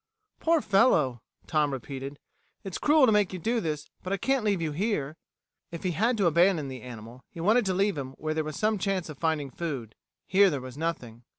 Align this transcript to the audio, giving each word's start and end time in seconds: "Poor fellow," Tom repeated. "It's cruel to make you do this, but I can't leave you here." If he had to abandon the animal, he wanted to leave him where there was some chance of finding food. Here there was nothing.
"Poor 0.39 0.61
fellow," 0.61 1.21
Tom 1.45 1.71
repeated. 1.71 2.17
"It's 2.63 2.79
cruel 2.79 3.05
to 3.05 3.11
make 3.11 3.33
you 3.33 3.37
do 3.37 3.59
this, 3.61 3.91
but 4.01 4.11
I 4.11 4.17
can't 4.17 4.43
leave 4.43 4.59
you 4.59 4.71
here." 4.71 5.15
If 5.69 5.83
he 5.83 5.91
had 5.91 6.17
to 6.17 6.25
abandon 6.25 6.69
the 6.69 6.81
animal, 6.81 7.23
he 7.29 7.39
wanted 7.39 7.67
to 7.67 7.73
leave 7.75 7.99
him 7.99 8.13
where 8.13 8.33
there 8.33 8.43
was 8.43 8.57
some 8.57 8.79
chance 8.79 9.09
of 9.09 9.19
finding 9.19 9.51
food. 9.51 9.93
Here 10.25 10.49
there 10.49 10.59
was 10.59 10.75
nothing. 10.75 11.21